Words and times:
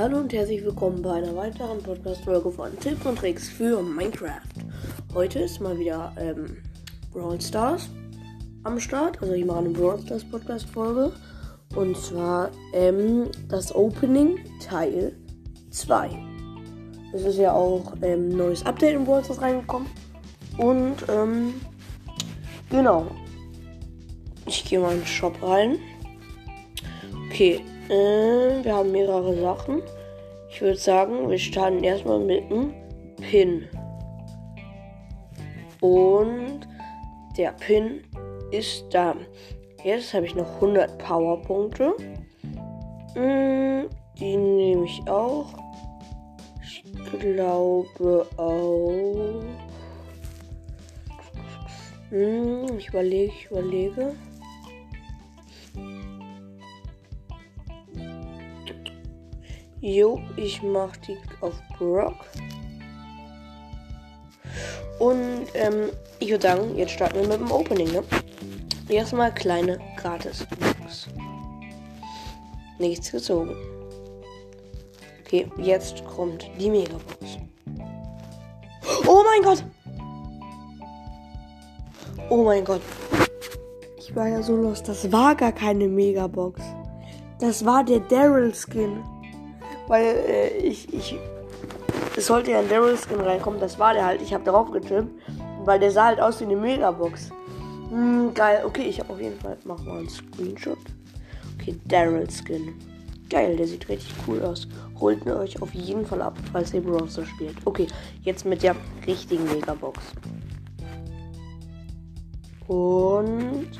Hallo 0.00 0.16
und 0.16 0.32
herzlich 0.32 0.64
willkommen 0.64 1.02
bei 1.02 1.12
einer 1.12 1.36
weiteren 1.36 1.76
Podcast-Folge 1.82 2.50
von 2.50 2.74
Tipps 2.80 3.04
und 3.04 3.18
Tricks 3.18 3.50
für 3.50 3.82
Minecraft. 3.82 4.40
Heute 5.12 5.40
ist 5.40 5.60
mal 5.60 5.78
wieder 5.78 6.10
ähm, 6.18 6.56
Brawl 7.12 7.38
Stars 7.38 7.90
am 8.64 8.80
Start. 8.80 9.20
Also 9.20 9.34
ich 9.34 9.44
mache 9.44 9.58
eine 9.58 9.68
Brawl 9.68 10.00
Stars 10.00 10.24
Podcast-Folge. 10.24 11.12
Und 11.76 11.98
zwar 11.98 12.50
ähm, 12.72 13.26
das 13.50 13.74
Opening 13.74 14.38
Teil 14.66 15.14
2. 15.68 16.08
Es 17.12 17.24
ist 17.24 17.36
ja 17.36 17.52
auch 17.52 17.92
ähm, 18.00 18.30
ein 18.30 18.36
neues 18.38 18.64
Update 18.64 18.94
in 18.94 19.04
Brawl 19.04 19.22
Stars 19.22 19.42
reingekommen. 19.42 19.86
Und 20.56 20.96
ähm, 21.10 21.60
genau. 22.70 23.06
Ich 24.46 24.64
gehe 24.64 24.80
mal 24.80 24.94
in 24.94 25.00
den 25.00 25.06
Shop 25.06 25.36
rein. 25.42 25.78
Okay, 27.26 27.62
äh, 27.90 28.64
wir 28.64 28.74
haben 28.74 28.92
mehrere 28.92 29.34
Sachen. 29.40 29.82
Ich 30.48 30.60
würde 30.60 30.78
sagen, 30.78 31.28
wir 31.28 31.38
starten 31.38 31.84
erstmal 31.84 32.20
mit 32.20 32.44
einem 32.44 32.72
Pin. 33.16 33.68
Und 35.80 36.60
der 37.36 37.52
Pin 37.52 38.02
ist 38.50 38.84
da. 38.90 39.14
Jetzt 39.84 40.12
habe 40.12 40.26
ich 40.26 40.34
noch 40.34 40.54
100 40.56 40.98
Powerpunkte. 40.98 41.94
Mm, 43.14 43.88
die 44.18 44.36
nehme 44.36 44.84
ich 44.84 45.00
auch. 45.08 45.54
Ich 46.62 46.84
glaube 47.18 48.26
auch. 48.36 49.42
Mm, 52.10 52.76
ich 52.76 52.88
überlege, 52.88 53.32
ich 53.32 53.50
überlege. 53.50 54.14
Jo, 59.80 60.20
ich 60.36 60.62
mach 60.62 60.94
die 60.98 61.16
auf 61.40 61.54
Brock. 61.78 62.26
Und 64.98 65.46
ähm, 65.54 65.90
ich 66.18 66.30
würde 66.30 66.46
sagen, 66.46 66.76
jetzt 66.76 66.92
starten 66.92 67.20
wir 67.20 67.28
mit 67.28 67.40
dem 67.40 67.50
Opening, 67.50 67.90
ne? 67.90 68.04
Erstmal 68.90 69.32
kleine 69.32 69.78
Gratis-Box. 69.96 71.08
Nichts 72.78 73.10
gezogen. 73.10 73.56
Okay, 75.20 75.50
jetzt 75.56 76.04
kommt 76.04 76.50
die 76.58 76.68
Megabox. 76.68 77.38
Oh 79.06 79.22
mein 79.24 79.42
Gott! 79.42 79.64
Oh 82.28 82.44
mein 82.44 82.64
Gott. 82.64 82.82
Ich 83.96 84.14
war 84.14 84.28
ja 84.28 84.42
so 84.42 84.56
los. 84.56 84.82
Das 84.82 85.10
war 85.10 85.34
gar 85.34 85.52
keine 85.52 85.88
Megabox. 85.88 86.60
Das 87.38 87.64
war 87.64 87.82
der 87.82 88.00
Daryl-Skin. 88.00 89.02
Weil 89.90 90.04
äh, 90.04 90.56
ich, 90.58 90.94
ich. 90.94 91.18
Es 92.16 92.26
sollte 92.28 92.52
ja 92.52 92.60
ein 92.60 92.68
Daryl-Skin 92.68 93.18
reinkommen. 93.20 93.58
Das 93.58 93.76
war 93.76 93.92
der 93.92 94.04
halt. 94.04 94.22
Ich 94.22 94.32
habe 94.32 94.44
darauf 94.44 94.70
getippt. 94.70 95.10
Weil 95.64 95.80
der 95.80 95.90
sah 95.90 96.06
halt 96.06 96.20
aus 96.20 96.38
wie 96.38 96.44
eine 96.44 96.54
Megabox. 96.54 97.30
Hm, 97.90 98.32
geil. 98.32 98.62
Okay, 98.64 98.82
ich 98.82 99.00
habe 99.00 99.12
auf 99.12 99.20
jeden 99.20 99.38
Fall. 99.40 99.58
Mach 99.64 99.82
mal 99.82 99.98
einen 99.98 100.08
Screenshot. 100.08 100.78
Okay, 101.58 101.76
Daryl-Skin. 101.86 102.72
Geil, 103.28 103.56
der 103.56 103.66
sieht 103.66 103.88
richtig 103.88 104.14
cool 104.28 104.40
aus. 104.44 104.68
Holt 105.00 105.24
ihn 105.26 105.32
euch 105.32 105.60
auf 105.60 105.74
jeden 105.74 106.06
Fall 106.06 106.22
ab, 106.22 106.36
falls 106.52 106.72
ihr 106.72 106.82
Browser 106.82 107.26
spielt. 107.26 107.56
Okay, 107.64 107.88
jetzt 108.22 108.44
mit 108.44 108.62
der 108.62 108.76
richtigen 109.08 109.44
Megabox. 109.44 109.98
Und 112.68 113.70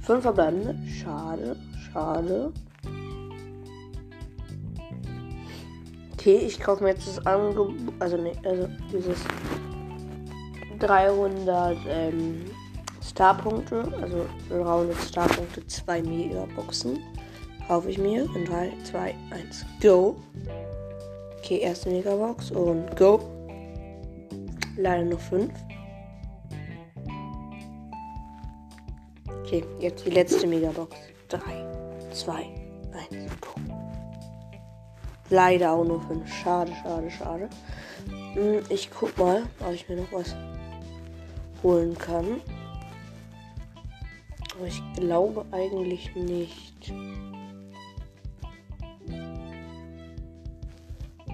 fünf 0.00 0.22
verbleibende. 0.22 0.78
Schade, 0.88 1.56
schade. 1.92 2.52
Okay, 6.24 6.38
ich 6.38 6.58
kaufe 6.58 6.82
mir 6.82 6.88
jetzt 6.88 7.06
das 7.06 7.26
Angebot, 7.26 7.74
also 7.98 8.16
ne, 8.16 8.32
also 8.46 8.66
dieses 8.90 9.18
300 10.78 11.76
ähm, 11.86 12.46
Starpunkte, 13.06 13.84
also 14.00 14.24
300 14.48 14.96
Starpunkte, 15.06 15.66
zwei 15.66 16.00
Megaboxen. 16.00 16.98
Kaufe 17.68 17.90
ich 17.90 17.98
mir 17.98 18.22
in 18.34 18.46
3, 18.46 18.72
2, 18.84 19.14
1, 19.32 19.66
go. 19.82 20.16
Okay, 21.40 21.58
erste 21.58 21.90
Megabox 21.90 22.50
und 22.52 22.96
go. 22.96 23.20
Leider 24.78 25.04
nur 25.04 25.18
5. 25.18 25.52
Okay, 29.42 29.62
jetzt 29.78 30.06
die 30.06 30.10
letzte 30.10 30.46
Megabox. 30.46 30.96
3, 31.28 31.40
2, 32.14 32.32
1, 33.12 33.40
go. 33.42 33.83
Leider 35.30 35.72
auch 35.72 35.84
nur 35.84 36.02
5. 36.02 36.32
Schade, 36.32 36.72
schade, 36.82 37.10
schade. 37.10 37.48
Hm, 38.34 38.62
ich 38.68 38.90
guck 38.90 39.16
mal, 39.16 39.44
ob 39.60 39.72
ich 39.72 39.88
mir 39.88 39.96
noch 39.96 40.12
was 40.12 40.34
holen 41.62 41.96
kann. 41.96 42.40
Aber 44.56 44.66
ich 44.66 44.82
glaube 44.96 45.44
eigentlich 45.50 46.14
nicht. 46.14 46.92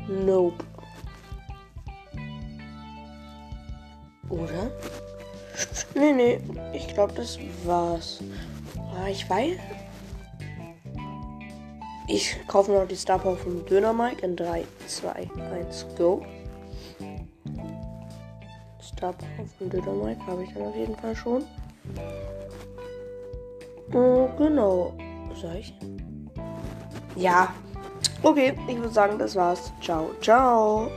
Nope. 0.09 0.65
Oder? 4.29 4.71
Nee, 5.95 6.13
nee. 6.13 6.41
Ich 6.73 6.89
glaube, 6.95 7.13
das 7.15 7.39
war's. 7.65 8.21
Aber 8.77 9.09
ich 9.09 9.29
weiß. 9.29 9.59
Ich 12.13 12.37
kaufe 12.49 12.73
noch 12.73 12.89
die 12.89 12.97
Star 12.97 13.21
Power 13.21 13.37
vom 13.37 13.65
Döner 13.67 13.93
Mike 13.93 14.27
in 14.27 14.35
3, 14.35 14.65
2, 14.89 15.31
1, 15.61 15.87
go. 15.97 16.27
Star 18.83 19.13
Power 19.13 19.47
vom 19.57 19.71
Döner 19.71 19.93
Mike 19.93 20.27
habe 20.27 20.43
ich 20.43 20.53
dann 20.53 20.65
auf 20.65 20.75
jeden 20.75 20.97
Fall 20.97 21.15
schon. 21.15 21.45
Oh, 23.95 24.29
genau. 24.37 24.93
Sag 25.41 25.55
ich? 25.55 25.73
Ja. 27.15 27.55
Okay, 28.25 28.55
ich 28.67 28.77
würde 28.77 28.93
sagen, 28.93 29.17
das 29.17 29.37
war's. 29.37 29.73
Ciao, 29.81 30.11
ciao. 30.21 30.91